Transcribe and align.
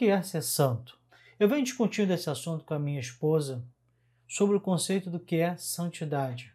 que 0.00 0.08
é 0.08 0.22
ser 0.22 0.42
santo? 0.42 0.98
Eu 1.38 1.46
venho 1.46 1.62
discutindo 1.62 2.10
esse 2.10 2.30
assunto 2.30 2.64
com 2.64 2.72
a 2.72 2.78
minha 2.78 2.98
esposa 2.98 3.62
sobre 4.26 4.56
o 4.56 4.60
conceito 4.60 5.10
do 5.10 5.20
que 5.20 5.36
é 5.36 5.58
santidade. 5.58 6.54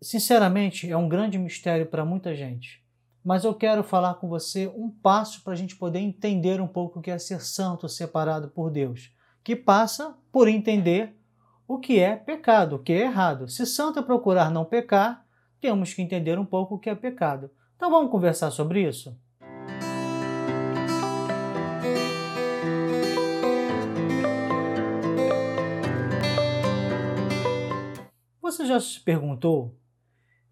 Sinceramente, 0.00 0.90
é 0.90 0.96
um 0.96 1.06
grande 1.06 1.36
mistério 1.36 1.84
para 1.84 2.06
muita 2.06 2.34
gente, 2.34 2.82
mas 3.22 3.44
eu 3.44 3.52
quero 3.52 3.84
falar 3.84 4.14
com 4.14 4.30
você 4.30 4.66
um 4.66 4.88
passo 4.88 5.44
para 5.44 5.52
a 5.52 5.56
gente 5.56 5.76
poder 5.76 5.98
entender 5.98 6.58
um 6.58 6.66
pouco 6.66 6.98
o 7.00 7.02
que 7.02 7.10
é 7.10 7.18
ser 7.18 7.42
santo 7.42 7.86
separado 7.86 8.48
por 8.48 8.70
Deus, 8.70 9.14
que 9.44 9.54
passa 9.54 10.16
por 10.32 10.48
entender 10.48 11.14
o 11.68 11.78
que 11.78 12.00
é 12.00 12.16
pecado, 12.16 12.76
o 12.76 12.78
que 12.78 12.94
é 12.94 13.02
errado. 13.02 13.46
Se 13.46 13.66
santo 13.66 13.98
é 13.98 14.02
procurar 14.02 14.50
não 14.50 14.64
pecar, 14.64 15.26
temos 15.60 15.92
que 15.92 16.00
entender 16.00 16.38
um 16.38 16.46
pouco 16.46 16.76
o 16.76 16.78
que 16.78 16.88
é 16.88 16.94
pecado. 16.94 17.50
Então 17.76 17.90
vamos 17.90 18.10
conversar 18.10 18.50
sobre 18.50 18.88
isso? 18.88 19.14
Você 28.50 28.66
já 28.66 28.80
se 28.80 28.98
perguntou 28.98 29.76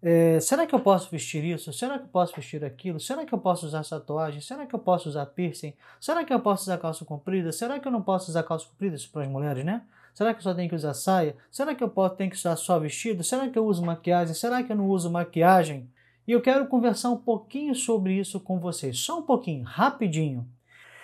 é, 0.01 0.39
será 0.39 0.65
que 0.65 0.73
eu 0.73 0.79
posso 0.79 1.11
vestir 1.11 1.43
isso? 1.43 1.73
Será 1.73 1.99
que 1.99 2.05
eu 2.05 2.09
posso 2.09 2.33
vestir 2.33 2.63
aquilo? 2.63 2.97
Será 2.97 3.25
que 3.25 3.33
eu 3.33 3.37
posso 3.37 3.65
usar 3.65 3.83
tatuagem? 3.83 4.39
Será 4.39 4.65
que 4.65 4.73
eu 4.73 4.79
posso 4.79 5.09
usar 5.09 5.25
piercing? 5.25 5.73
Será 5.99 6.23
que 6.23 6.33
eu 6.33 6.39
posso 6.39 6.63
usar 6.63 6.77
calça 6.77 7.03
comprida? 7.03 7.51
Será 7.51 7.77
que 7.77 7.85
eu 7.85 7.91
não 7.91 8.01
posso 8.01 8.31
usar 8.31 8.43
calça 8.43 8.65
comprida? 8.67 8.95
Isso 8.95 9.11
para 9.11 9.23
as 9.23 9.29
mulheres, 9.29 9.65
né? 9.65 9.81
Será 10.13 10.33
que 10.33 10.39
eu 10.39 10.43
só 10.43 10.53
tenho 10.53 10.69
que 10.69 10.75
usar 10.75 10.93
saia? 10.93 11.35
Será 11.51 11.75
que 11.75 11.83
eu 11.83 11.89
posso, 11.89 12.15
tenho 12.15 12.29
que 12.29 12.37
usar 12.37 12.55
só 12.55 12.79
vestido? 12.79 13.21
Será 13.21 13.49
que 13.49 13.59
eu 13.59 13.65
uso 13.65 13.85
maquiagem? 13.85 14.33
Será 14.33 14.63
que 14.63 14.71
eu 14.71 14.77
não 14.77 14.87
uso 14.87 15.11
maquiagem? 15.11 15.91
E 16.25 16.31
eu 16.31 16.41
quero 16.41 16.67
conversar 16.67 17.09
um 17.09 17.17
pouquinho 17.17 17.75
sobre 17.75 18.13
isso 18.13 18.39
com 18.39 18.59
vocês, 18.59 18.97
só 18.97 19.19
um 19.19 19.23
pouquinho, 19.23 19.65
rapidinho. 19.65 20.47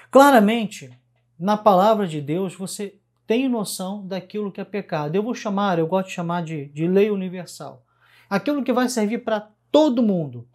Claramente, 0.09 0.98
na 1.38 1.57
palavra 1.57 2.07
de 2.07 2.21
Deus, 2.21 2.55
você 2.55 2.98
tem 3.27 3.49
noção 3.49 4.05
daquilo 4.05 4.52
que 4.52 4.61
é 4.61 4.65
pecado. 4.65 5.15
Eu 5.15 5.23
vou 5.23 5.34
chamar, 5.34 5.79
eu 5.79 5.87
gosto 5.87 6.07
de 6.07 6.13
chamar 6.13 6.43
de, 6.43 6.68
de 6.68 6.87
lei 6.87 7.09
universal 7.09 7.85
aquilo 8.29 8.63
que 8.63 8.73
vai 8.73 8.90
servir 8.90 9.23
para 9.23 9.49
todo 9.71 10.04
mundo. 10.04 10.48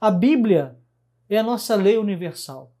A 0.00 0.10
Bíblia 0.10 0.76
é 1.28 1.38
a 1.38 1.42
nossa 1.42 1.74
lei 1.74 1.96
universal. 1.96 2.72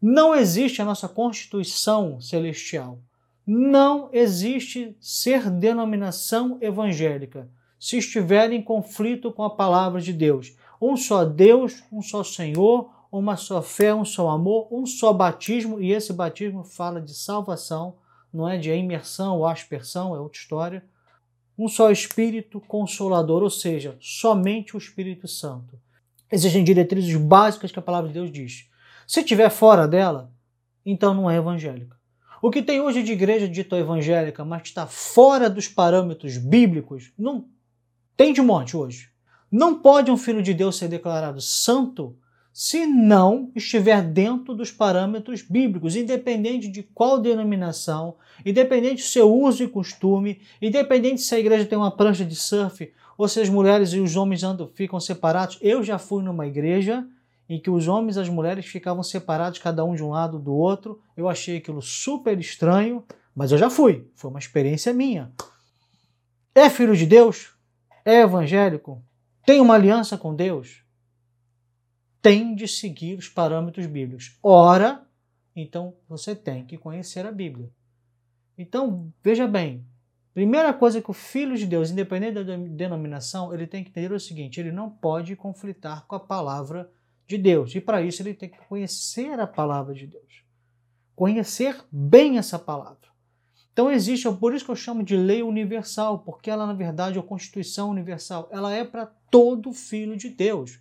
Não 0.00 0.34
existe 0.34 0.80
a 0.80 0.84
nossa 0.84 1.08
Constituição 1.08 2.20
celestial. 2.20 3.00
Não 3.46 4.08
existe 4.12 4.96
ser 5.00 5.50
denominação 5.50 6.58
evangélica 6.60 7.50
se 7.78 7.98
estiver 7.98 8.52
em 8.52 8.62
conflito 8.62 9.32
com 9.32 9.42
a 9.42 9.54
palavra 9.54 10.00
de 10.00 10.12
Deus. 10.12 10.54
Um 10.80 10.96
só 10.96 11.24
Deus, 11.24 11.82
um 11.90 12.02
só 12.02 12.22
Senhor, 12.22 12.90
uma 13.10 13.36
só 13.36 13.60
fé, 13.60 13.94
um 13.94 14.04
só 14.04 14.28
amor, 14.28 14.68
um 14.70 14.86
só 14.86 15.12
batismo, 15.12 15.80
e 15.80 15.90
esse 15.90 16.12
batismo 16.12 16.62
fala 16.62 17.00
de 17.00 17.14
salvação, 17.14 17.96
não 18.32 18.48
é 18.48 18.56
de 18.56 18.70
imersão 18.70 19.38
ou 19.38 19.46
aspersão, 19.46 20.14
é 20.14 20.20
outra 20.20 20.38
história 20.38 20.84
um 21.60 21.68
só 21.68 21.90
Espírito 21.90 22.58
Consolador, 22.58 23.42
ou 23.42 23.50
seja, 23.50 23.94
somente 24.00 24.74
o 24.74 24.78
Espírito 24.78 25.28
Santo. 25.28 25.78
Existem 26.32 26.64
diretrizes 26.64 27.14
básicas 27.16 27.70
que 27.70 27.78
a 27.78 27.82
palavra 27.82 28.08
de 28.08 28.14
Deus 28.14 28.32
diz. 28.32 28.66
Se 29.06 29.20
estiver 29.20 29.50
fora 29.50 29.86
dela, 29.86 30.32
então 30.86 31.12
não 31.12 31.30
é 31.30 31.36
evangélica. 31.36 31.98
O 32.40 32.50
que 32.50 32.62
tem 32.62 32.80
hoje 32.80 33.02
de 33.02 33.12
igreja 33.12 33.46
dita 33.46 33.76
evangélica, 33.76 34.42
mas 34.42 34.62
que 34.62 34.68
está 34.68 34.86
fora 34.86 35.50
dos 35.50 35.68
parâmetros 35.68 36.38
bíblicos, 36.38 37.12
não 37.18 37.46
tem 38.16 38.32
de 38.32 38.40
monte 38.40 38.74
hoje. 38.74 39.10
Não 39.52 39.82
pode 39.82 40.10
um 40.10 40.16
filho 40.16 40.42
de 40.42 40.54
Deus 40.54 40.78
ser 40.78 40.88
declarado 40.88 41.42
santo 41.42 42.16
se 42.52 42.84
não 42.84 43.50
estiver 43.54 44.02
dentro 44.02 44.54
dos 44.54 44.70
parâmetros 44.72 45.42
bíblicos, 45.42 45.94
independente 45.94 46.68
de 46.68 46.82
qual 46.82 47.20
denominação, 47.20 48.16
independente 48.44 49.02
do 49.02 49.08
seu 49.08 49.32
uso 49.32 49.62
e 49.62 49.68
costume, 49.68 50.40
independente 50.60 51.22
se 51.22 51.34
a 51.34 51.38
igreja 51.38 51.64
tem 51.64 51.78
uma 51.78 51.96
prancha 51.96 52.24
de 52.24 52.34
surf 52.34 52.92
ou 53.16 53.28
se 53.28 53.40
as 53.40 53.48
mulheres 53.48 53.92
e 53.92 54.00
os 54.00 54.16
homens 54.16 54.42
andam, 54.42 54.68
ficam 54.74 54.98
separados. 54.98 55.58
Eu 55.60 55.82
já 55.82 55.98
fui 55.98 56.22
numa 56.22 56.46
igreja 56.46 57.06
em 57.48 57.60
que 57.60 57.68
os 57.68 57.86
homens 57.86 58.16
e 58.16 58.20
as 58.20 58.28
mulheres 58.28 58.66
ficavam 58.66 59.02
separados, 59.02 59.58
cada 59.58 59.84
um 59.84 59.94
de 59.94 60.02
um 60.02 60.10
lado 60.10 60.38
do 60.38 60.54
outro. 60.54 61.00
Eu 61.16 61.28
achei 61.28 61.56
aquilo 61.56 61.82
super 61.82 62.38
estranho, 62.38 63.04
mas 63.34 63.52
eu 63.52 63.58
já 63.58 63.68
fui. 63.68 64.08
Foi 64.14 64.30
uma 64.30 64.38
experiência 64.38 64.92
minha. 64.92 65.32
É 66.54 66.70
filho 66.70 66.96
de 66.96 67.06
Deus? 67.06 67.52
É 68.04 68.20
evangélico? 68.22 69.02
Tem 69.44 69.60
uma 69.60 69.74
aliança 69.74 70.16
com 70.16 70.34
Deus? 70.34 70.79
Tem 72.22 72.54
de 72.54 72.68
seguir 72.68 73.18
os 73.18 73.28
parâmetros 73.28 73.86
bíblicos. 73.86 74.38
Ora, 74.42 75.06
então 75.54 75.94
você 76.08 76.34
tem 76.34 76.64
que 76.64 76.78
conhecer 76.78 77.26
a 77.26 77.32
Bíblia. 77.32 77.70
Então, 78.56 79.12
veja 79.22 79.46
bem, 79.46 79.84
primeira 80.34 80.72
coisa 80.72 81.00
que 81.00 81.10
o 81.10 81.14
Filho 81.14 81.56
de 81.56 81.66
Deus, 81.66 81.90
independente 81.90 82.44
da 82.44 82.56
denominação, 82.56 83.54
ele 83.54 83.66
tem 83.66 83.82
que 83.82 83.90
entender 83.90 84.12
é 84.12 84.16
o 84.16 84.20
seguinte: 84.20 84.60
ele 84.60 84.72
não 84.72 84.90
pode 84.90 85.34
conflitar 85.34 86.06
com 86.06 86.14
a 86.14 86.20
palavra 86.20 86.90
de 87.26 87.38
Deus. 87.38 87.74
E 87.74 87.80
para 87.80 88.02
isso 88.02 88.22
ele 88.22 88.34
tem 88.34 88.48
que 88.48 88.58
conhecer 88.66 89.38
a 89.40 89.46
palavra 89.46 89.94
de 89.94 90.06
Deus. 90.06 90.44
Conhecer 91.14 91.76
bem 91.90 92.38
essa 92.38 92.58
palavra. 92.58 92.98
Então 93.72 93.90
existe, 93.90 94.26
é 94.26 94.32
por 94.32 94.54
isso 94.54 94.64
que 94.64 94.70
eu 94.70 94.76
chamo 94.76 95.02
de 95.02 95.16
lei 95.16 95.42
universal, 95.42 96.18
porque 96.18 96.50
ela 96.50 96.66
na 96.66 96.74
verdade 96.74 97.16
é 97.16 97.20
a 97.20 97.24
Constituição 97.24 97.88
universal. 97.88 98.48
Ela 98.50 98.74
é 98.74 98.84
para 98.84 99.06
todo 99.06 99.72
filho 99.72 100.16
de 100.16 100.28
Deus. 100.28 100.80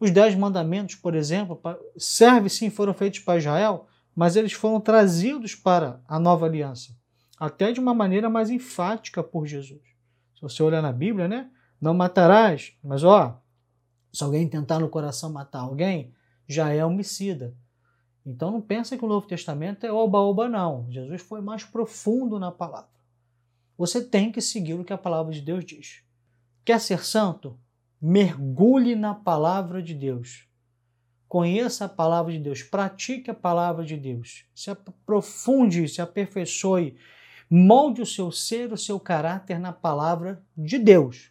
Os 0.00 0.10
Dez 0.10 0.34
Mandamentos, 0.34 0.94
por 0.94 1.14
exemplo, 1.14 1.60
serve 1.96 2.48
sim, 2.48 2.70
foram 2.70 2.94
feitos 2.94 3.20
para 3.20 3.38
Israel, 3.38 3.86
mas 4.14 4.36
eles 4.36 4.52
foram 4.52 4.80
trazidos 4.80 5.54
para 5.54 6.00
a 6.06 6.18
nova 6.18 6.46
aliança, 6.46 6.92
até 7.38 7.72
de 7.72 7.80
uma 7.80 7.94
maneira 7.94 8.28
mais 8.30 8.50
enfática 8.50 9.22
por 9.22 9.46
Jesus. 9.46 9.82
Se 10.34 10.42
você 10.42 10.62
olhar 10.62 10.82
na 10.82 10.92
Bíblia, 10.92 11.26
né? 11.26 11.50
Não 11.80 11.94
matarás, 11.94 12.72
mas 12.82 13.04
ó, 13.04 13.40
se 14.12 14.22
alguém 14.22 14.48
tentar 14.48 14.78
no 14.78 14.88
coração 14.88 15.32
matar 15.32 15.60
alguém, 15.60 16.12
já 16.46 16.72
é 16.72 16.84
homicida. 16.84 17.54
Então 18.24 18.50
não 18.50 18.60
pensa 18.60 18.96
que 18.96 19.04
o 19.04 19.08
Novo 19.08 19.26
Testamento 19.26 19.84
é 19.84 19.92
oba-oba, 19.92 20.48
não. 20.48 20.86
Jesus 20.90 21.22
foi 21.22 21.40
mais 21.40 21.64
profundo 21.64 22.38
na 22.38 22.50
palavra. 22.50 22.90
Você 23.76 24.04
tem 24.04 24.32
que 24.32 24.40
seguir 24.40 24.74
o 24.74 24.84
que 24.84 24.92
a 24.92 24.98
palavra 24.98 25.32
de 25.32 25.40
Deus 25.40 25.64
diz. 25.64 26.02
Quer 26.64 26.80
ser 26.80 27.04
santo? 27.04 27.58
Mergulhe 28.00 28.94
na 28.94 29.14
palavra 29.14 29.82
de 29.82 29.94
Deus. 29.94 30.46
Conheça 31.28 31.84
a 31.84 31.88
palavra 31.88 32.32
de 32.32 32.38
Deus, 32.38 32.62
pratique 32.62 33.30
a 33.30 33.34
palavra 33.34 33.84
de 33.84 33.96
Deus, 33.96 34.46
se 34.54 34.70
aprofunde, 34.70 35.86
se 35.86 36.00
aperfeiçoe, 36.00 36.96
molde 37.50 38.00
o 38.00 38.06
seu 38.06 38.30
ser, 38.32 38.72
o 38.72 38.78
seu 38.78 38.98
caráter 38.98 39.58
na 39.58 39.72
palavra 39.72 40.42
de 40.56 40.78
Deus. 40.78 41.30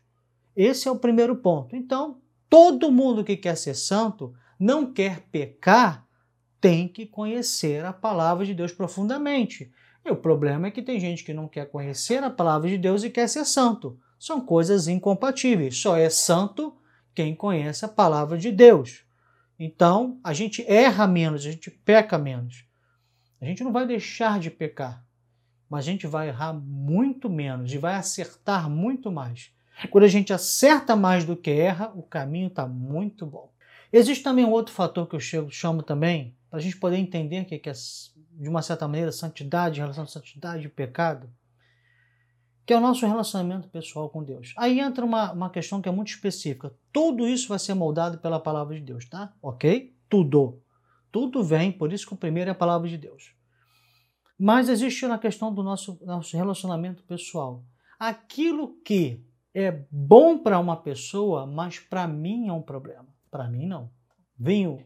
Esse 0.56 0.88
é 0.88 0.92
o 0.92 1.00
primeiro 1.00 1.38
ponto. 1.38 1.76
Então, 1.76 2.20
todo 2.50 2.92
mundo 2.92 3.24
que 3.24 3.38
quer 3.38 3.56
ser 3.56 3.74
santo, 3.74 4.34
não 4.60 4.92
quer 4.92 5.22
pecar, 5.32 6.06
tem 6.60 6.88
que 6.88 7.06
conhecer 7.06 7.86
a 7.86 7.94
palavra 7.94 8.46
de 8.46 8.54
Deus 8.54 8.72
profundamente. 8.72 9.72
E 10.06 10.12
o 10.12 10.16
problema 10.16 10.68
é 10.68 10.72
que 10.72 10.82
tem 10.82 11.00
gente 11.00 11.24
que 11.24 11.34
não 11.34 11.48
quer 11.48 11.70
conhecer 11.70 12.24
a 12.24 12.30
palavra 12.30 12.70
de 12.70 12.78
Deus 12.78 13.04
e 13.04 13.10
quer 13.10 13.28
ser 13.28 13.46
santo 13.46 14.00
são 14.20 14.42
coisas 14.42 14.88
incompatíveis. 14.88 15.78
Só 15.78 15.96
é 15.96 16.10
santo 16.10 16.76
quem 17.14 17.36
conhece 17.36 17.86
a 17.86 17.90
palavra 17.90 18.38
de 18.38 18.52
Deus. 18.52 19.04
Então, 19.60 20.20
a 20.24 20.34
gente 20.34 20.64
erra 20.68 21.08
menos, 21.08 21.46
a 21.46 21.52
gente 21.52 21.72
peca 21.72 22.18
menos. 22.18 22.66
A 23.42 23.46
gente 23.46 23.64
não 23.64 23.72
vai 23.72 23.86
deixar 23.86 24.40
de 24.40 24.50
pecar, 24.50 25.04
mas 25.70 25.88
a 25.88 25.92
gente 25.92 26.08
vai 26.08 26.30
errar 26.30 26.54
muito 26.54 27.30
menos 27.30 27.72
e 27.74 27.78
vai 27.78 27.96
acertar 27.96 28.70
muito 28.70 29.12
mais. 29.12 29.52
Quando 29.92 30.06
a 30.06 30.10
gente 30.10 30.34
acerta 30.34 30.96
mais 30.96 31.24
do 31.24 31.36
que 31.36 31.52
erra, 31.52 31.92
o 31.96 32.02
caminho 32.02 32.48
está 32.48 32.68
muito 32.68 33.26
bom. 33.26 33.52
Existe 33.94 34.24
também 34.24 34.44
um 34.44 34.52
outro 34.52 34.74
fator 34.74 35.08
que 35.08 35.16
eu 35.16 35.50
chamo 35.50 35.84
também, 35.84 36.36
para 36.50 36.60
a 36.60 36.62
gente 36.62 36.78
poder 36.78 36.98
entender 36.98 37.46
que 37.46 37.56
é, 37.56 37.74
de 38.34 38.50
uma 38.50 38.62
certa 38.62 38.88
maneira, 38.88 39.12
santidade, 39.12 39.80
relação 39.80 40.04
de 40.04 40.12
santidade 40.12 40.66
e 40.66 40.70
pecado 40.70 41.30
que 42.68 42.74
é 42.74 42.78
o 42.78 42.82
nosso 42.82 43.08
relacionamento 43.08 43.70
pessoal 43.70 44.10
com 44.10 44.22
Deus. 44.22 44.54
Aí 44.58 44.82
entra 44.82 45.06
uma, 45.06 45.32
uma 45.32 45.50
questão 45.50 45.82
que 45.82 45.88
é 45.88 45.92
muito 45.92 46.10
específica. 46.10 46.76
Tudo 46.92 47.26
isso 47.26 47.48
vai 47.48 47.58
ser 47.58 47.74
moldado 47.74 48.18
pela 48.18 48.42
palavra 48.42 48.76
de 48.76 48.82
Deus, 48.82 49.08
tá? 49.08 49.34
Ok? 49.42 49.96
Tudo. 50.10 50.62
Tudo 51.10 51.42
vem, 51.42 51.72
por 51.72 51.94
isso 51.94 52.06
que 52.06 52.14
o 52.14 52.18
primeiro 52.18 52.50
é 52.50 52.52
a 52.52 52.56
palavra 52.56 52.90
de 52.90 52.98
Deus. 52.98 53.34
Mas 54.38 54.68
existe 54.68 55.06
a 55.06 55.18
questão 55.18 55.54
do 55.54 55.64
nosso, 55.64 55.98
nosso 56.06 56.36
relacionamento 56.36 57.04
pessoal. 57.04 57.64
Aquilo 57.98 58.76
que 58.84 59.26
é 59.54 59.86
bom 59.90 60.38
para 60.38 60.60
uma 60.60 60.76
pessoa, 60.76 61.48
mas 61.48 61.80
para 61.80 62.06
mim 62.06 62.50
é 62.50 62.54
um 62.54 62.62
problema. 62.62 63.08
Para 63.32 63.48
mim, 63.48 63.66
não. 63.66 63.90
Vinho 64.38 64.84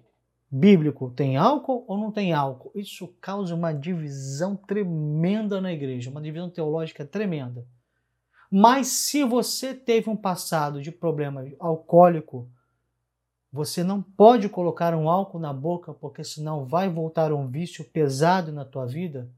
bíblico 0.51 1.09
tem 1.11 1.37
álcool 1.37 1.85
ou 1.87 1.97
não 1.97 2.11
tem 2.11 2.33
álcool? 2.33 2.71
Isso 2.75 3.07
causa 3.21 3.55
uma 3.55 3.71
divisão 3.71 4.55
tremenda 4.55 5.61
na 5.61 5.71
igreja, 5.71 6.11
uma 6.11 6.21
divisão 6.21 6.49
teológica 6.49 7.05
tremenda. 7.05 7.65
Mas 8.51 8.87
se 8.87 9.23
você 9.23 9.73
teve 9.73 10.09
um 10.09 10.15
passado 10.15 10.81
de 10.81 10.91
problema 10.91 11.45
alcoólico, 11.57 12.49
você 13.49 13.81
não 13.83 14.01
pode 14.01 14.49
colocar 14.49 14.93
um 14.93 15.09
álcool 15.09 15.39
na 15.39 15.53
boca, 15.53 15.93
porque 15.93 16.23
senão 16.23 16.65
vai 16.65 16.89
voltar 16.89 17.31
um 17.31 17.47
vício 17.47 17.85
pesado 17.85 18.51
na 18.51 18.65
tua 18.65 18.85
vida. 18.85 19.29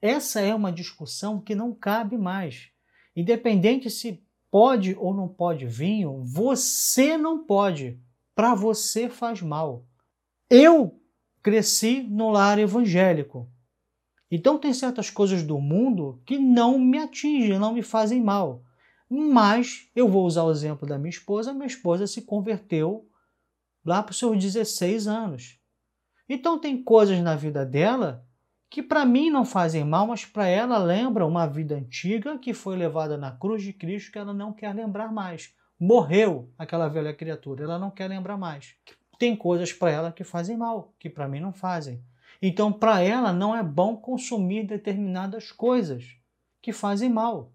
Essa 0.00 0.40
é 0.40 0.54
uma 0.54 0.70
discussão 0.70 1.40
que 1.40 1.54
não 1.54 1.74
cabe 1.74 2.16
mais. 2.16 2.68
Independente 3.16 3.90
se 3.90 4.24
pode 4.50 4.94
ou 4.98 5.12
não 5.12 5.26
pode 5.26 5.66
vinho, 5.66 6.22
você 6.24 7.16
não 7.16 7.44
pode. 7.44 7.98
Para 8.34 8.54
você 8.54 9.08
faz 9.08 9.42
mal. 9.42 9.84
Eu 10.56 11.00
cresci 11.42 12.04
no 12.04 12.30
lar 12.30 12.60
evangélico. 12.60 13.50
Então 14.30 14.56
tem 14.56 14.72
certas 14.72 15.10
coisas 15.10 15.42
do 15.42 15.60
mundo 15.60 16.22
que 16.24 16.38
não 16.38 16.78
me 16.78 16.96
atingem, 16.96 17.58
não 17.58 17.74
me 17.74 17.82
fazem 17.82 18.22
mal. 18.22 18.62
Mas 19.10 19.90
eu 19.96 20.08
vou 20.08 20.24
usar 20.24 20.44
o 20.44 20.52
exemplo 20.52 20.86
da 20.86 20.96
minha 20.96 21.10
esposa. 21.10 21.52
Minha 21.52 21.66
esposa 21.66 22.06
se 22.06 22.22
converteu 22.22 23.04
lá 23.84 24.00
para 24.00 24.12
os 24.12 24.18
seus 24.20 24.38
16 24.38 25.08
anos. 25.08 25.58
Então 26.28 26.56
tem 26.56 26.80
coisas 26.84 27.18
na 27.18 27.34
vida 27.34 27.66
dela 27.66 28.24
que 28.70 28.80
para 28.80 29.04
mim 29.04 29.30
não 29.30 29.44
fazem 29.44 29.84
mal, 29.84 30.06
mas 30.06 30.24
para 30.24 30.46
ela 30.46 30.78
lembra 30.78 31.26
uma 31.26 31.48
vida 31.48 31.74
antiga 31.74 32.38
que 32.38 32.54
foi 32.54 32.76
levada 32.76 33.18
na 33.18 33.32
cruz 33.32 33.60
de 33.60 33.72
Cristo 33.72 34.12
que 34.12 34.18
ela 34.20 34.32
não 34.32 34.52
quer 34.52 34.72
lembrar 34.72 35.12
mais. 35.12 35.52
Morreu 35.80 36.48
aquela 36.56 36.86
velha 36.86 37.12
criatura, 37.12 37.64
ela 37.64 37.76
não 37.76 37.90
quer 37.90 38.06
lembrar 38.06 38.36
mais. 38.36 38.76
Tem 39.18 39.36
coisas 39.36 39.72
para 39.72 39.90
ela 39.90 40.12
que 40.12 40.24
fazem 40.24 40.56
mal, 40.56 40.92
que 40.98 41.08
para 41.08 41.28
mim 41.28 41.40
não 41.40 41.52
fazem. 41.52 42.02
Então, 42.40 42.72
para 42.72 43.00
ela 43.00 43.32
não 43.32 43.56
é 43.56 43.62
bom 43.62 43.96
consumir 43.96 44.66
determinadas 44.66 45.50
coisas 45.52 46.16
que 46.60 46.72
fazem 46.72 47.08
mal. 47.08 47.52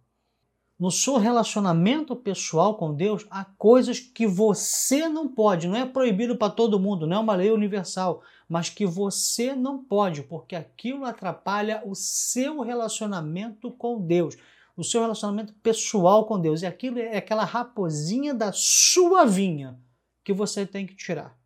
No 0.79 0.89
seu 0.89 1.17
relacionamento 1.17 2.15
pessoal 2.15 2.75
com 2.75 2.93
Deus, 2.93 3.27
há 3.29 3.43
coisas 3.43 3.99
que 3.99 4.25
você 4.25 5.09
não 5.09 5.27
pode, 5.27 5.67
não 5.67 5.75
é 5.75 5.85
proibido 5.85 6.37
para 6.37 6.53
todo 6.53 6.79
mundo, 6.79 7.05
não 7.05 7.17
é 7.17 7.19
uma 7.19 7.35
lei 7.35 7.51
universal, 7.51 8.23
mas 8.47 8.69
que 8.69 8.85
você 8.85 9.53
não 9.53 9.83
pode, 9.83 10.23
porque 10.23 10.55
aquilo 10.55 11.03
atrapalha 11.03 11.83
o 11.85 11.93
seu 11.93 12.61
relacionamento 12.61 13.69
com 13.71 13.99
Deus, 13.99 14.37
o 14.77 14.83
seu 14.83 15.01
relacionamento 15.01 15.53
pessoal 15.55 16.25
com 16.25 16.39
Deus. 16.39 16.61
E 16.61 16.65
aquilo 16.65 16.97
é 16.97 17.17
aquela 17.17 17.43
raposinha 17.43 18.33
da 18.33 18.53
sua 18.53 19.25
vinha 19.25 19.77
que 20.23 20.31
você 20.31 20.65
tem 20.65 20.87
que 20.87 20.95
tirar, 20.95 21.37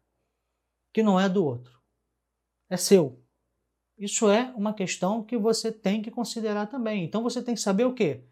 que 0.94 1.04
não 1.04 1.20
é 1.20 1.28
do 1.28 1.44
outro, 1.44 1.80
é 2.70 2.78
seu. 2.78 3.22
Isso 3.98 4.30
é 4.30 4.54
uma 4.56 4.74
questão 4.74 5.24
que 5.24 5.38
você 5.38 5.72
tem 5.72 6.02
que 6.02 6.12
considerar 6.12 6.68
também. 6.68 7.04
Então 7.04 7.24
você 7.24 7.42
tem 7.42 7.56
que 7.56 7.62
saber 7.62 7.86
o 7.86 7.94
quê? 7.94 8.24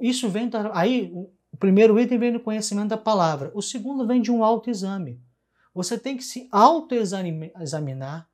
Isso 0.00 0.28
vem 0.28 0.50
aí 0.72 1.12
o 1.56 1.58
primeiro 1.58 1.98
item 1.98 2.18
vem 2.18 2.32
do 2.32 2.40
conhecimento 2.40 2.88
da 2.88 2.98
palavra, 2.98 3.50
o 3.54 3.62
segundo 3.62 4.06
vem 4.06 4.20
de 4.20 4.30
um 4.30 4.44
autoexame. 4.44 5.22
Você 5.72 5.98
tem 5.98 6.16
que 6.16 6.24
se 6.24 6.48
autoexaminar, 6.52 8.28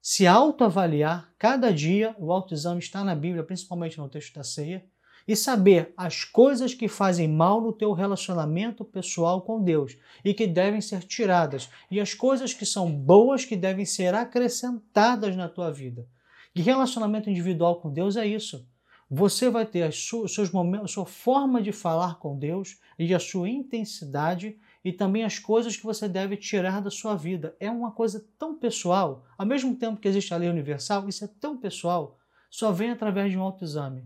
se 0.00 0.26
autoavaliar. 0.26 1.32
Cada 1.38 1.72
dia 1.72 2.14
o 2.18 2.32
autoexame 2.32 2.78
está 2.78 3.04
na 3.04 3.14
Bíblia, 3.14 3.44
principalmente 3.44 3.98
no 3.98 4.08
texto 4.08 4.34
da 4.34 4.44
ceia, 4.44 4.84
e 5.26 5.36
saber 5.36 5.92
as 5.96 6.24
coisas 6.24 6.74
que 6.74 6.88
fazem 6.88 7.28
mal 7.28 7.60
no 7.60 7.72
teu 7.72 7.92
relacionamento 7.92 8.84
pessoal 8.84 9.42
com 9.42 9.62
Deus 9.62 9.96
e 10.24 10.34
que 10.34 10.46
devem 10.46 10.80
ser 10.80 11.02
tiradas, 11.04 11.68
e 11.90 12.00
as 12.00 12.14
coisas 12.14 12.52
que 12.52 12.66
são 12.66 12.90
boas 12.90 13.44
que 13.44 13.56
devem 13.56 13.84
ser 13.84 14.14
acrescentadas 14.14 15.36
na 15.36 15.48
tua 15.48 15.70
vida. 15.70 16.06
E 16.54 16.60
relacionamento 16.60 17.30
individual 17.30 17.76
com 17.76 17.90
Deus 17.90 18.16
é 18.16 18.26
isso 18.26 18.66
você 19.14 19.50
vai 19.50 19.66
ter 19.66 19.86
os 19.90 20.32
seus 20.34 20.50
momentos, 20.50 20.90
a 20.90 20.94
sua 20.94 21.04
forma 21.04 21.60
de 21.60 21.70
falar 21.70 22.18
com 22.18 22.38
Deus 22.38 22.78
e 22.98 23.14
a 23.14 23.18
sua 23.18 23.46
intensidade 23.46 24.56
e 24.82 24.90
também 24.90 25.22
as 25.22 25.38
coisas 25.38 25.76
que 25.76 25.84
você 25.84 26.08
deve 26.08 26.34
tirar 26.34 26.80
da 26.80 26.90
sua 26.90 27.14
vida. 27.14 27.54
É 27.60 27.70
uma 27.70 27.90
coisa 27.90 28.24
tão 28.38 28.54
pessoal, 28.54 29.26
ao 29.36 29.44
mesmo 29.44 29.76
tempo 29.76 30.00
que 30.00 30.08
existe 30.08 30.32
a 30.32 30.38
lei 30.38 30.48
universal, 30.48 31.06
isso 31.10 31.26
é 31.26 31.28
tão 31.38 31.58
pessoal, 31.58 32.18
só 32.48 32.72
vem 32.72 32.88
através 32.88 33.30
de 33.30 33.36
um 33.36 33.42
autoexame. 33.42 34.02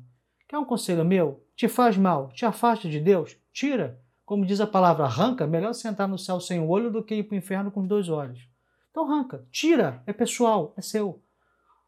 Quer 0.49 0.59
um 0.59 0.65
conselho 0.65 1.05
meu? 1.05 1.45
Te 1.57 1.67
faz 1.69 1.97
mal, 1.97 2.29
te 2.29 2.47
afasta 2.47 2.89
de 2.89 3.01
Deus? 3.01 3.37
Tira. 3.53 4.01
Como 4.25 4.47
diz 4.47 4.61
a 4.61 4.67
palavra 4.67 5.05
arranca, 5.05 5.47
melhor 5.47 5.73
sentar 5.73 6.09
no 6.09 6.19
céu 6.19 6.41
sem 6.41 6.61
o 6.61 6.69
olho 6.69 6.91
do 6.91 7.03
que 7.03 7.15
ir 7.15 7.25
para 7.25 7.35
o 7.35 7.39
inferno 7.39 7.71
com 7.71 7.81
os 7.81 7.89
dois 7.89 8.09
olhos. 8.09 8.49
Então 8.91 9.05
arranca, 9.05 9.47
tira, 9.51 10.03
é 10.07 10.13
pessoal, 10.13 10.73
é 10.77 10.81
seu. 10.81 11.23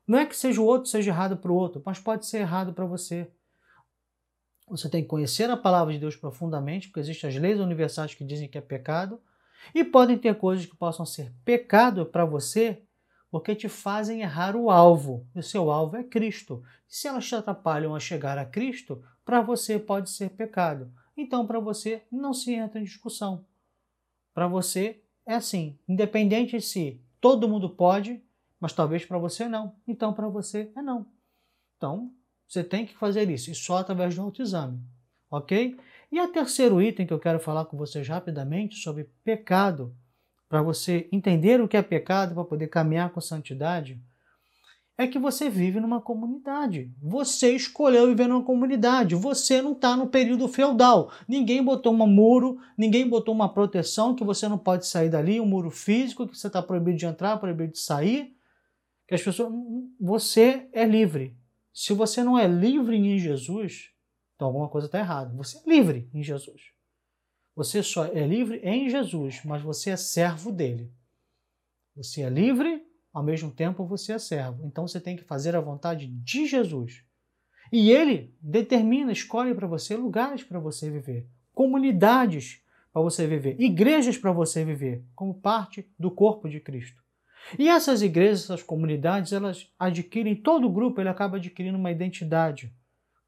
Não 0.06 0.18
é 0.18 0.26
que 0.26 0.36
seja 0.36 0.60
o 0.60 0.64
outro 0.64 0.88
seja 0.88 1.10
errado 1.10 1.36
para 1.36 1.52
o 1.52 1.54
outro, 1.54 1.82
mas 1.84 1.98
pode 1.98 2.26
ser 2.26 2.38
errado 2.38 2.72
para 2.72 2.84
você. 2.84 3.30
Você 4.68 4.88
tem 4.88 5.02
que 5.02 5.08
conhecer 5.08 5.50
a 5.50 5.56
palavra 5.56 5.92
de 5.92 5.98
Deus 5.98 6.16
profundamente, 6.16 6.88
porque 6.88 7.00
existem 7.00 7.28
as 7.28 7.36
leis 7.36 7.60
universais 7.60 8.14
que 8.14 8.24
dizem 8.24 8.48
que 8.48 8.58
é 8.58 8.60
pecado, 8.60 9.20
e 9.74 9.84
podem 9.84 10.18
ter 10.18 10.34
coisas 10.36 10.66
que 10.66 10.76
possam 10.76 11.04
ser 11.04 11.32
pecado 11.44 12.06
para 12.06 12.24
você, 12.24 12.82
porque 13.30 13.54
te 13.54 13.68
fazem 13.68 14.22
errar 14.22 14.56
o 14.56 14.70
alvo. 14.70 15.26
E 15.34 15.40
o 15.40 15.42
seu 15.42 15.70
alvo 15.70 15.96
é 15.96 16.04
Cristo. 16.04 16.62
Se 16.86 17.06
elas 17.08 17.26
te 17.26 17.34
atrapalham 17.34 17.94
a 17.94 18.00
chegar 18.00 18.38
a 18.38 18.44
Cristo, 18.44 19.02
para 19.24 19.40
você 19.40 19.78
pode 19.78 20.10
ser 20.10 20.30
pecado. 20.30 20.90
Então, 21.16 21.46
para 21.46 21.60
você, 21.60 22.02
não 22.10 22.32
se 22.32 22.52
entra 22.54 22.80
em 22.80 22.84
discussão. 22.84 23.44
Para 24.32 24.46
você, 24.46 25.02
é 25.26 25.34
assim: 25.34 25.78
independente 25.86 26.60
se 26.60 27.00
todo 27.20 27.48
mundo 27.48 27.68
pode, 27.68 28.22
mas 28.60 28.72
talvez 28.72 29.04
para 29.04 29.18
você 29.18 29.48
não. 29.48 29.74
Então, 29.86 30.12
para 30.12 30.28
você 30.28 30.72
é 30.76 30.80
não. 30.80 31.06
Então, 31.76 32.12
você 32.46 32.64
tem 32.64 32.86
que 32.86 32.96
fazer 32.96 33.28
isso, 33.28 33.50
e 33.50 33.54
só 33.54 33.78
através 33.78 34.14
do 34.14 34.22
autoexame. 34.22 34.80
Ok? 35.30 35.76
E 36.10 36.20
o 36.20 36.28
terceiro 36.28 36.80
item 36.80 37.06
que 37.06 37.12
eu 37.12 37.18
quero 37.18 37.38
falar 37.38 37.66
com 37.66 37.76
vocês 37.76 38.08
rapidamente 38.08 38.76
sobre 38.76 39.10
pecado, 39.22 39.94
para 40.48 40.62
você 40.62 41.08
entender 41.12 41.60
o 41.60 41.68
que 41.68 41.76
é 41.76 41.82
pecado, 41.82 42.34
para 42.34 42.44
poder 42.44 42.68
caminhar 42.68 43.10
com 43.10 43.20
santidade, 43.20 44.00
é 44.96 45.06
que 45.06 45.18
você 45.18 45.48
vive 45.48 45.78
numa 45.78 46.00
comunidade. 46.00 46.90
Você 47.00 47.54
escolheu 47.54 48.08
viver 48.08 48.26
numa 48.26 48.42
comunidade. 48.42 49.14
Você 49.14 49.62
não 49.62 49.72
está 49.72 49.96
no 49.96 50.08
período 50.08 50.48
feudal. 50.48 51.12
Ninguém 51.28 51.62
botou 51.62 51.94
um 51.94 52.06
muro, 52.06 52.58
ninguém 52.76 53.08
botou 53.08 53.32
uma 53.32 53.48
proteção 53.48 54.14
que 54.14 54.24
você 54.24 54.48
não 54.48 54.58
pode 54.58 54.88
sair 54.88 55.08
dali, 55.08 55.40
um 55.40 55.46
muro 55.46 55.70
físico 55.70 56.26
que 56.26 56.36
você 56.36 56.48
está 56.48 56.60
proibido 56.60 56.98
de 56.98 57.06
entrar, 57.06 57.36
proibido 57.36 57.72
de 57.72 57.78
sair 57.78 58.36
que 59.06 59.14
as 59.14 59.22
pessoas. 59.22 59.52
Você 60.00 60.68
é 60.72 60.84
livre. 60.84 61.36
Se 61.72 61.92
você 61.92 62.24
não 62.24 62.36
é 62.36 62.48
livre 62.48 62.96
em 62.96 63.18
Jesus, 63.20 63.90
então 64.34 64.48
alguma 64.48 64.68
coisa 64.68 64.86
está 64.88 64.98
errada. 64.98 65.32
Você 65.36 65.58
é 65.58 65.70
livre 65.70 66.10
em 66.12 66.24
Jesus. 66.24 66.72
Você 67.58 67.82
só 67.82 68.04
é 68.04 68.24
livre 68.24 68.60
em 68.62 68.88
Jesus, 68.88 69.40
mas 69.44 69.60
você 69.60 69.90
é 69.90 69.96
servo 69.96 70.52
dele. 70.52 70.92
Você 71.96 72.22
é 72.22 72.30
livre, 72.30 72.86
ao 73.12 73.20
mesmo 73.20 73.50
tempo 73.50 73.84
você 73.84 74.12
é 74.12 74.18
servo. 74.20 74.64
Então 74.64 74.86
você 74.86 75.00
tem 75.00 75.16
que 75.16 75.24
fazer 75.24 75.56
a 75.56 75.60
vontade 75.60 76.06
de 76.06 76.46
Jesus. 76.46 77.02
E 77.72 77.90
ele 77.90 78.32
determina, 78.40 79.10
escolhe 79.10 79.52
para 79.56 79.66
você 79.66 79.96
lugares 79.96 80.44
para 80.44 80.60
você 80.60 80.88
viver, 80.88 81.26
comunidades 81.52 82.62
para 82.92 83.02
você 83.02 83.26
viver, 83.26 83.60
igrejas 83.60 84.16
para 84.16 84.30
você 84.30 84.64
viver, 84.64 85.04
como 85.12 85.34
parte 85.34 85.84
do 85.98 86.12
corpo 86.12 86.48
de 86.48 86.60
Cristo. 86.60 87.02
E 87.58 87.68
essas 87.68 88.02
igrejas, 88.02 88.44
essas 88.44 88.62
comunidades, 88.62 89.32
elas 89.32 89.68
adquirem, 89.76 90.36
todo 90.36 90.70
grupo 90.70 91.00
ele 91.00 91.08
acaba 91.08 91.38
adquirindo 91.38 91.76
uma 91.76 91.90
identidade 91.90 92.72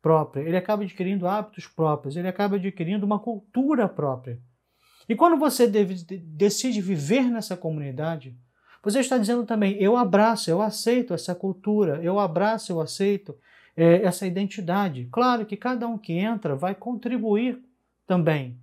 própria, 0.02 0.42
ele 0.42 0.56
acaba 0.56 0.82
adquirindo 0.82 1.26
hábitos 1.26 1.66
próprios, 1.66 2.16
ele 2.16 2.28
acaba 2.28 2.56
adquirindo 2.56 3.04
uma 3.04 3.18
cultura 3.18 3.88
própria. 3.88 4.40
E 5.08 5.14
quando 5.14 5.36
você 5.36 5.66
deve, 5.66 5.94
decide 6.22 6.80
viver 6.80 7.24
nessa 7.24 7.56
comunidade, 7.56 8.36
você 8.82 9.00
está 9.00 9.18
dizendo 9.18 9.44
também: 9.44 9.76
eu 9.82 9.96
abraço, 9.96 10.50
eu 10.50 10.62
aceito 10.62 11.12
essa 11.12 11.34
cultura, 11.34 12.00
eu 12.02 12.18
abraço, 12.18 12.72
eu 12.72 12.80
aceito 12.80 13.36
é, 13.76 14.02
essa 14.02 14.26
identidade. 14.26 15.08
Claro 15.10 15.44
que 15.44 15.56
cada 15.56 15.86
um 15.86 15.98
que 15.98 16.12
entra 16.12 16.56
vai 16.56 16.74
contribuir 16.74 17.62
também. 18.06 18.58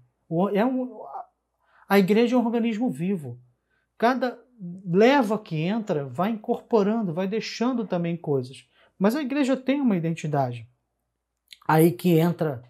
É 0.53 0.65
um, 0.65 1.01
a 1.88 2.00
igreja 2.00 2.36
é 2.36 2.38
um 2.38 2.46
organismo 2.46 2.89
vivo. 2.89 3.39
Cada 3.98 4.38
leva 4.86 5.38
que 5.38 5.56
entra 5.56 6.06
vai 6.06 6.32
incorporando, 6.32 7.13
vai 7.13 7.27
deixando 7.27 7.86
também 7.86 8.17
coisas. 8.17 8.67
Mas 8.98 9.15
a 9.15 9.22
igreja 9.22 9.56
tem 9.56 9.79
uma 9.79 9.96
identidade. 9.96 10.67
Aí 11.68 11.92
que 11.92 12.18
entra 12.18 12.63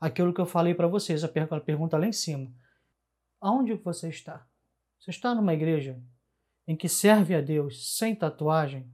aquilo 0.00 0.32
que 0.32 0.40
eu 0.40 0.46
falei 0.46 0.74
para 0.74 0.88
vocês, 0.88 1.24
a 1.24 1.28
pergunta 1.28 1.98
lá 1.98 2.06
em 2.06 2.12
cima. 2.12 2.50
Aonde 3.40 3.74
você 3.74 4.08
está? 4.08 4.46
Você 4.98 5.10
está 5.10 5.34
numa 5.34 5.52
igreja 5.52 6.00
em 6.66 6.74
que 6.74 6.88
serve 6.88 7.34
a 7.34 7.40
Deus 7.40 7.96
sem 7.96 8.14
tatuagem? 8.14 8.90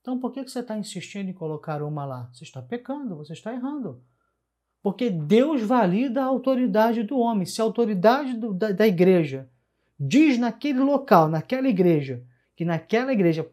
Então 0.00 0.18
por 0.18 0.32
que 0.32 0.42
você 0.42 0.60
está 0.60 0.76
insistindo 0.76 1.28
em 1.28 1.34
colocar 1.34 1.82
uma 1.82 2.04
lá? 2.04 2.28
Você 2.32 2.44
está 2.44 2.60
pecando, 2.60 3.16
você 3.16 3.32
está 3.32 3.52
errando. 3.52 4.04
Porque 4.82 5.10
Deus 5.10 5.62
valida 5.62 6.22
a 6.22 6.26
autoridade 6.26 7.02
do 7.02 7.18
homem. 7.18 7.44
Se 7.44 7.60
a 7.60 7.64
autoridade 7.64 8.34
do, 8.34 8.54
da, 8.54 8.70
da 8.70 8.86
igreja 8.86 9.50
diz 9.98 10.38
naquele 10.38 10.80
local, 10.80 11.28
naquela 11.28 11.68
igreja, 11.68 12.24
que 12.54 12.64
naquela 12.64 13.12
igreja 13.12 13.48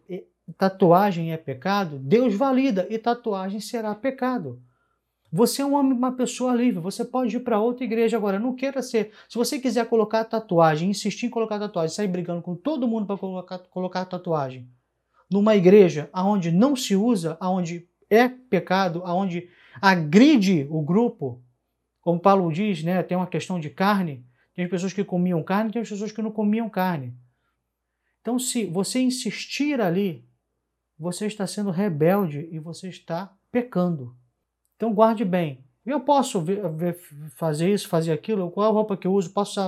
tatuagem 0.57 1.31
é 1.31 1.37
pecado, 1.37 1.97
Deus 1.97 2.35
valida 2.35 2.85
e 2.89 2.99
tatuagem 2.99 3.59
será 3.59 3.95
pecado. 3.95 4.61
Você 5.35 5.63
é 5.63 5.65
um 5.65 5.73
homem, 5.73 5.93
uma 5.93 6.11
pessoa 6.11 6.53
livre, 6.53 6.79
você 6.79 7.03
pode 7.03 7.35
ir 7.35 7.39
para 7.39 7.59
outra 7.59 7.83
igreja 7.83 8.15
agora, 8.15 8.37
não 8.37 8.53
queira 8.53 8.83
ser. 8.83 9.11
Se 9.27 9.35
você 9.35 9.57
quiser 9.57 9.89
colocar 9.89 10.23
tatuagem, 10.25 10.91
insistir 10.91 11.25
em 11.25 11.29
colocar 11.31 11.57
tatuagem, 11.57 11.95
sair 11.95 12.07
brigando 12.07 12.43
com 12.43 12.53
todo 12.55 12.87
mundo 12.87 13.07
para 13.07 13.17
colocar, 13.17 13.57
colocar 13.57 14.05
tatuagem, 14.05 14.69
numa 15.27 15.55
igreja 15.55 16.07
onde 16.13 16.51
não 16.51 16.75
se 16.75 16.95
usa, 16.95 17.35
onde 17.41 17.89
é 18.11 18.29
pecado, 18.29 19.01
aonde 19.05 19.49
agride 19.81 20.67
o 20.69 20.83
grupo, 20.83 21.41
como 21.99 22.19
Paulo 22.19 22.53
diz, 22.53 22.83
né, 22.83 23.01
tem 23.01 23.17
uma 23.17 23.25
questão 23.25 23.59
de 23.59 23.71
carne, 23.71 24.23
tem 24.53 24.69
pessoas 24.69 24.93
que 24.93 25.03
comiam 25.03 25.41
carne, 25.41 25.71
tem 25.71 25.81
pessoas 25.81 26.11
que 26.11 26.21
não 26.21 26.29
comiam 26.29 26.69
carne. 26.69 27.11
Então, 28.21 28.37
se 28.37 28.65
você 28.65 28.99
insistir 28.99 29.81
ali, 29.81 30.23
você 30.95 31.25
está 31.25 31.47
sendo 31.47 31.71
rebelde 31.71 32.47
e 32.51 32.59
você 32.59 32.87
está 32.87 33.35
pecando. 33.51 34.15
Então, 34.83 34.93
guarde 34.93 35.23
bem. 35.23 35.63
Eu 35.85 36.01
posso 36.01 36.41
ver, 36.41 36.69
ver, 36.71 36.99
fazer 37.37 37.73
isso, 37.73 37.87
fazer 37.87 38.11
aquilo, 38.11 38.51
qual 38.51 38.69
a 38.69 38.73
roupa 38.73 38.97
que 38.97 39.07
eu 39.07 39.13
uso, 39.13 39.31
posso. 39.31 39.61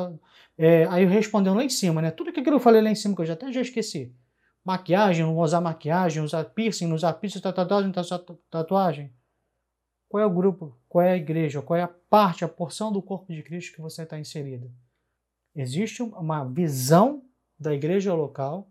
É, 0.57 0.85
aí 0.87 1.05
respondendo 1.05 1.55
lá 1.55 1.63
em 1.63 1.69
cima, 1.69 2.01
né? 2.01 2.11
Tudo 2.11 2.31
aquilo 2.31 2.43
que 2.43 2.51
eu 2.51 2.59
falei 2.59 2.81
lá 2.81 2.89
em 2.89 2.95
cima, 2.95 3.15
que 3.15 3.21
eu 3.21 3.25
já 3.25 3.31
até 3.31 3.49
já 3.49 3.61
esqueci. 3.61 4.13
Maquiagem, 4.61 5.25
não 5.25 5.37
usar 5.37 5.61
maquiagem, 5.61 6.21
usar 6.21 6.43
piercing, 6.43 6.87
não 6.87 6.95
usar 6.97 7.13
piercing, 7.13 7.39
tatuagem, 7.39 7.93
tatuagem. 8.51 9.13
Qual 10.09 10.21
é 10.21 10.25
o 10.25 10.29
grupo, 10.29 10.77
qual 10.89 11.01
é 11.05 11.13
a 11.13 11.17
igreja, 11.17 11.61
qual 11.61 11.79
é 11.79 11.83
a 11.83 11.87
parte, 11.87 12.43
a 12.43 12.49
porção 12.49 12.91
do 12.91 13.01
corpo 13.01 13.31
de 13.31 13.41
Cristo 13.41 13.73
que 13.73 13.81
você 13.81 14.03
está 14.03 14.19
inserido? 14.19 14.69
Existe 15.55 16.03
uma 16.03 16.43
visão 16.43 17.23
da 17.57 17.73
igreja 17.73 18.13
local, 18.13 18.69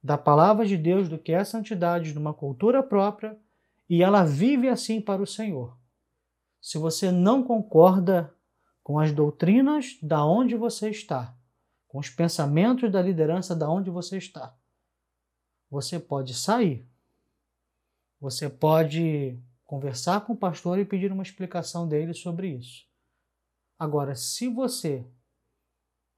da 0.00 0.16
palavra 0.16 0.64
de 0.64 0.76
Deus, 0.76 1.08
do 1.08 1.18
que 1.18 1.32
é 1.32 1.42
santidade, 1.42 2.12
de 2.12 2.18
uma 2.18 2.32
cultura 2.32 2.80
própria, 2.80 3.36
e 3.88 4.04
ela 4.04 4.22
vive 4.22 4.68
assim 4.68 5.00
para 5.00 5.20
o 5.20 5.26
Senhor. 5.26 5.79
Se 6.60 6.78
você 6.78 7.10
não 7.10 7.42
concorda 7.42 8.34
com 8.82 8.98
as 8.98 9.12
doutrinas 9.12 9.98
da 10.02 10.24
onde 10.24 10.56
você 10.56 10.90
está, 10.90 11.36
com 11.88 11.98
os 11.98 12.08
pensamentos 12.08 12.90
da 12.90 13.00
liderança 13.00 13.54
da 13.54 13.68
onde 13.68 13.90
você 13.90 14.18
está, 14.18 14.56
você 15.70 15.98
pode 15.98 16.34
sair. 16.34 16.86
Você 18.20 18.50
pode 18.50 19.38
conversar 19.64 20.20
com 20.22 20.32
o 20.32 20.36
pastor 20.36 20.78
e 20.78 20.84
pedir 20.84 21.12
uma 21.12 21.22
explicação 21.22 21.88
dele 21.88 22.12
sobre 22.12 22.48
isso. 22.48 22.84
Agora, 23.78 24.14
se 24.14 24.48
você 24.48 25.06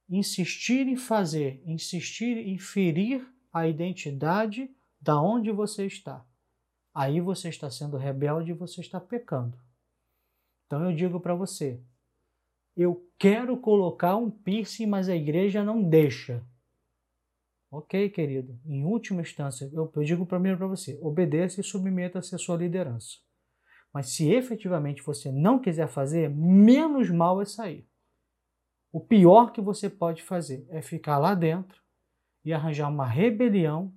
insistir 0.08 0.88
em 0.88 0.96
fazer, 0.96 1.62
insistir 1.64 2.36
em 2.38 2.58
ferir 2.58 3.26
a 3.52 3.68
identidade 3.68 4.74
da 5.00 5.20
onde 5.20 5.50
você 5.52 5.86
está, 5.86 6.26
aí 6.94 7.20
você 7.20 7.48
está 7.48 7.70
sendo 7.70 7.96
rebelde 7.96 8.50
e 8.50 8.54
você 8.54 8.80
está 8.80 9.00
pecando. 9.00 9.56
Então 10.72 10.88
eu 10.88 10.96
digo 10.96 11.20
para 11.20 11.34
você, 11.34 11.78
eu 12.74 13.06
quero 13.18 13.58
colocar 13.58 14.16
um 14.16 14.30
piercing, 14.30 14.86
mas 14.86 15.06
a 15.06 15.14
igreja 15.14 15.62
não 15.62 15.82
deixa. 15.82 16.42
Ok, 17.70 18.08
querido. 18.08 18.58
Em 18.64 18.82
última 18.82 19.20
instância, 19.20 19.68
eu, 19.70 19.92
eu 19.94 20.02
digo 20.02 20.24
primeiro 20.24 20.56
para 20.56 20.66
você, 20.66 20.98
obedeça 21.02 21.60
e 21.60 21.62
submeta-se 21.62 22.34
à 22.34 22.38
sua 22.38 22.56
liderança. 22.56 23.18
Mas 23.92 24.14
se 24.14 24.32
efetivamente 24.32 25.02
você 25.02 25.30
não 25.30 25.58
quiser 25.58 25.88
fazer, 25.88 26.30
menos 26.30 27.10
mal 27.10 27.42
é 27.42 27.44
sair. 27.44 27.86
O 28.90 28.98
pior 28.98 29.52
que 29.52 29.60
você 29.60 29.90
pode 29.90 30.22
fazer 30.22 30.66
é 30.70 30.80
ficar 30.80 31.18
lá 31.18 31.34
dentro 31.34 31.82
e 32.42 32.50
arranjar 32.50 32.88
uma 32.88 33.04
rebelião 33.04 33.92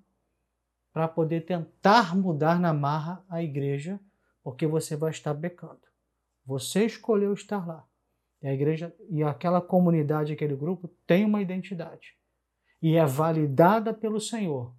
para 0.92 1.08
poder 1.08 1.46
tentar 1.46 2.14
mudar 2.18 2.60
na 2.60 2.74
marra 2.74 3.24
a 3.30 3.42
igreja, 3.42 3.98
porque 4.44 4.68
você 4.68 4.98
vai 4.98 5.12
estar 5.12 5.34
becando. 5.34 5.95
Você 6.46 6.86
escolheu 6.86 7.34
estar 7.34 7.66
lá. 7.66 7.86
E 8.42 8.48
a 8.48 8.54
igreja 8.54 8.96
e 9.10 9.24
aquela 9.24 9.62
comunidade, 9.62 10.34
aquele 10.34 10.56
grupo 10.56 10.88
tem 11.08 11.26
uma 11.26 11.42
identidade 11.42 12.16
e 12.82 12.96
é 12.96 13.06
validada 13.06 13.94
pelo 13.94 14.22
Senhor. 14.22 14.74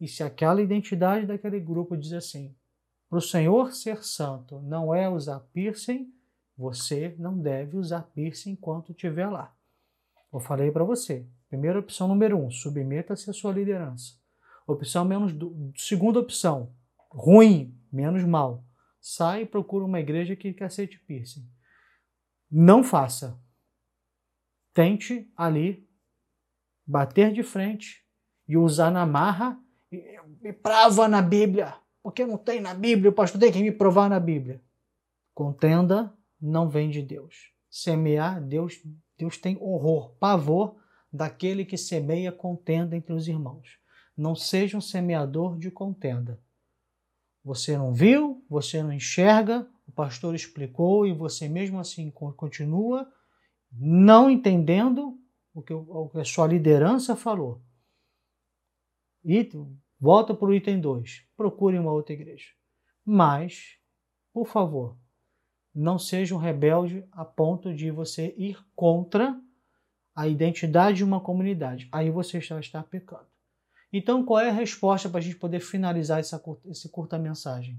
E 0.00 0.06
se 0.06 0.22
aquela 0.22 0.62
identidade 0.62 1.26
daquele 1.26 1.58
grupo 1.58 1.96
diz 1.96 2.12
assim: 2.12 2.54
para 3.08 3.18
o 3.18 3.22
Senhor 3.22 3.72
ser 3.72 4.04
santo 4.04 4.60
não 4.60 4.94
é 4.94 5.08
usar 5.08 5.40
piercing, 5.52 6.12
você 6.56 7.14
não 7.18 7.38
deve 7.38 7.76
usar 7.76 8.02
piercing 8.14 8.52
enquanto 8.52 8.92
estiver 8.92 9.28
lá. 9.28 9.54
Eu 10.32 10.40
falei 10.40 10.70
para 10.70 10.84
você. 10.84 11.26
Primeira 11.48 11.78
opção 11.78 12.08
número 12.08 12.38
um, 12.38 12.50
submeta-se 12.50 13.28
à 13.28 13.32
sua 13.32 13.52
liderança. 13.52 14.14
Opção 14.66 15.04
menos 15.04 15.32
segunda 15.76 16.18
opção, 16.18 16.72
ruim, 17.10 17.76
menos 17.92 18.24
mal. 18.24 18.64
Sai 19.02 19.42
e 19.42 19.46
procura 19.46 19.84
uma 19.84 19.98
igreja 19.98 20.36
que, 20.36 20.54
aceite 20.62 20.96
piercing. 21.00 21.44
Não 22.48 22.84
faça. 22.84 23.42
Tente 24.72 25.28
ali 25.36 25.90
bater 26.86 27.32
de 27.32 27.42
frente 27.42 28.06
e 28.46 28.56
usar 28.56 28.92
na 28.92 29.04
marra 29.04 29.60
e, 29.90 30.16
e 30.44 30.52
prava 30.52 31.08
na 31.08 31.20
Bíblia. 31.20 31.76
Porque 32.00 32.24
não 32.24 32.38
tem 32.38 32.60
na 32.60 32.74
Bíblia, 32.74 33.10
o 33.10 33.14
pastor 33.14 33.40
tem 33.40 33.52
que 33.52 33.60
me 33.60 33.72
provar 33.72 34.08
na 34.08 34.20
Bíblia. 34.20 34.62
Contenda 35.34 36.16
não 36.40 36.68
vem 36.68 36.88
de 36.88 37.02
Deus. 37.02 37.52
Semear, 37.68 38.40
Deus, 38.40 38.80
Deus 39.18 39.36
tem 39.36 39.56
horror, 39.60 40.14
pavor 40.16 40.76
daquele 41.12 41.64
que 41.64 41.76
semeia 41.76 42.30
contenda 42.30 42.96
entre 42.96 43.12
os 43.12 43.26
irmãos. 43.26 43.78
Não 44.16 44.34
seja 44.34 44.78
um 44.78 44.80
semeador 44.80 45.58
de 45.58 45.70
contenda. 45.70 46.40
Você 47.44 47.76
não 47.76 47.92
viu, 47.92 48.44
você 48.48 48.82
não 48.82 48.92
enxerga, 48.92 49.68
o 49.86 49.92
pastor 49.92 50.34
explicou 50.34 51.06
e 51.06 51.12
você 51.12 51.48
mesmo 51.48 51.78
assim 51.78 52.10
continua 52.10 53.10
não 53.72 54.30
entendendo 54.30 55.18
o 55.54 55.62
que, 55.62 55.72
o 55.72 56.08
que 56.08 56.20
a 56.20 56.24
sua 56.24 56.46
liderança 56.46 57.16
falou. 57.16 57.62
E 59.24 59.48
volta 59.98 60.34
para 60.34 60.48
o 60.48 60.54
item 60.54 60.80
2. 60.80 61.26
Procure 61.36 61.78
uma 61.78 61.92
outra 61.92 62.12
igreja. 62.12 62.48
Mas, 63.04 63.78
por 64.32 64.46
favor, 64.46 64.96
não 65.74 65.98
seja 65.98 66.34
um 66.34 66.38
rebelde 66.38 67.06
a 67.12 67.24
ponto 67.24 67.74
de 67.74 67.90
você 67.90 68.34
ir 68.36 68.58
contra 68.74 69.40
a 70.14 70.28
identidade 70.28 70.98
de 70.98 71.04
uma 71.04 71.20
comunidade. 71.20 71.88
Aí 71.90 72.10
você 72.10 72.40
já 72.40 72.60
está 72.60 72.82
pecando. 72.82 73.31
Então, 73.92 74.24
qual 74.24 74.40
é 74.40 74.48
a 74.48 74.52
resposta 74.52 75.08
para 75.08 75.18
a 75.18 75.22
gente 75.22 75.36
poder 75.36 75.60
finalizar 75.60 76.18
essa, 76.18 76.42
essa 76.68 76.88
curta 76.88 77.18
mensagem? 77.18 77.78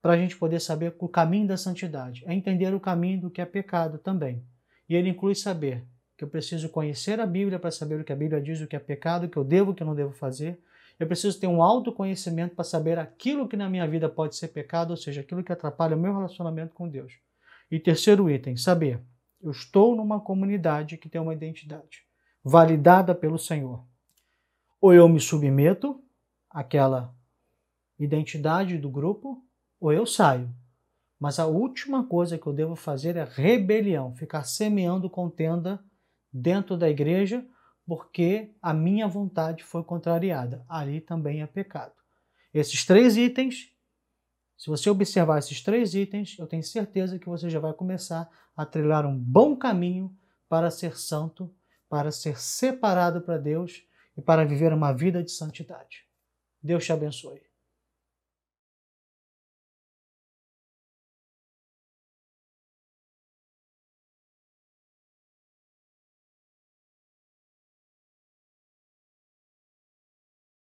Para 0.00 0.14
a 0.14 0.16
gente 0.16 0.36
poder 0.36 0.60
saber 0.60 0.94
o 0.98 1.08
caminho 1.08 1.46
da 1.46 1.56
santidade. 1.56 2.24
É 2.26 2.32
entender 2.32 2.74
o 2.74 2.80
caminho 2.80 3.20
do 3.20 3.30
que 3.30 3.40
é 3.40 3.44
pecado 3.44 3.98
também. 3.98 4.44
E 4.88 4.94
ele 4.94 5.10
inclui 5.10 5.34
saber 5.34 5.84
que 6.16 6.24
eu 6.24 6.28
preciso 6.28 6.68
conhecer 6.68 7.20
a 7.20 7.26
Bíblia 7.26 7.58
para 7.58 7.70
saber 7.70 8.00
o 8.00 8.04
que 8.04 8.12
a 8.12 8.16
Bíblia 8.16 8.40
diz, 8.40 8.60
o 8.60 8.66
que 8.66 8.76
é 8.76 8.78
pecado, 8.78 9.24
o 9.24 9.28
que 9.28 9.36
eu 9.36 9.44
devo, 9.44 9.72
o 9.72 9.74
que 9.74 9.82
eu 9.82 9.86
não 9.86 9.94
devo 9.94 10.12
fazer. 10.12 10.58
Eu 10.98 11.06
preciso 11.06 11.38
ter 11.40 11.46
um 11.46 11.62
autoconhecimento 11.62 12.54
para 12.54 12.64
saber 12.64 12.98
aquilo 12.98 13.48
que 13.48 13.56
na 13.56 13.68
minha 13.68 13.86
vida 13.88 14.08
pode 14.08 14.36
ser 14.36 14.48
pecado, 14.48 14.90
ou 14.90 14.96
seja, 14.96 15.22
aquilo 15.22 15.42
que 15.42 15.52
atrapalha 15.52 15.96
o 15.96 16.00
meu 16.00 16.14
relacionamento 16.14 16.72
com 16.72 16.88
Deus. 16.88 17.18
E 17.70 17.80
terceiro 17.80 18.30
item, 18.30 18.56
saber 18.56 19.00
eu 19.44 19.50
estou 19.50 19.94
numa 19.94 20.18
comunidade 20.18 20.96
que 20.96 21.08
tem 21.08 21.20
uma 21.20 21.34
identidade 21.34 22.02
validada 22.42 23.14
pelo 23.14 23.38
Senhor. 23.38 23.84
Ou 24.84 24.92
eu 24.92 25.08
me 25.08 25.18
submeto 25.18 25.98
àquela 26.50 27.16
identidade 27.98 28.76
do 28.76 28.90
grupo, 28.90 29.42
ou 29.80 29.90
eu 29.90 30.04
saio. 30.04 30.54
Mas 31.18 31.38
a 31.38 31.46
última 31.46 32.06
coisa 32.06 32.36
que 32.36 32.46
eu 32.46 32.52
devo 32.52 32.76
fazer 32.76 33.16
é 33.16 33.24
rebelião, 33.24 34.14
ficar 34.14 34.44
semeando 34.44 35.08
contenda 35.08 35.82
dentro 36.30 36.76
da 36.76 36.86
igreja, 36.86 37.42
porque 37.86 38.54
a 38.60 38.74
minha 38.74 39.08
vontade 39.08 39.64
foi 39.64 39.82
contrariada. 39.82 40.62
Ali 40.68 41.00
também 41.00 41.40
é 41.40 41.46
pecado. 41.46 41.94
Esses 42.52 42.84
três 42.84 43.16
itens 43.16 43.72
se 44.58 44.68
você 44.68 44.90
observar 44.90 45.38
esses 45.38 45.62
três 45.62 45.94
itens, 45.94 46.36
eu 46.38 46.46
tenho 46.46 46.62
certeza 46.62 47.18
que 47.18 47.26
você 47.26 47.48
já 47.48 47.58
vai 47.58 47.72
começar 47.72 48.28
a 48.54 48.66
trilhar 48.66 49.06
um 49.06 49.18
bom 49.18 49.56
caminho 49.56 50.14
para 50.46 50.70
ser 50.70 50.98
santo, 50.98 51.50
para 51.88 52.10
ser 52.10 52.38
separado 52.38 53.22
para 53.22 53.38
Deus 53.38 53.82
e 54.16 54.22
para 54.22 54.44
viver 54.44 54.72
uma 54.72 54.92
vida 54.92 55.22
de 55.22 55.30
santidade. 55.30 56.06
Deus 56.62 56.84
te 56.84 56.92
abençoe. 56.92 57.42